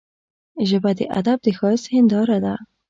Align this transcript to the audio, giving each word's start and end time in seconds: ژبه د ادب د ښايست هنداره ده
ژبه 0.69 0.91
د 0.97 1.01
ادب 1.19 1.37
د 1.43 1.47
ښايست 1.57 1.85
هنداره 1.95 2.37
ده 2.45 2.53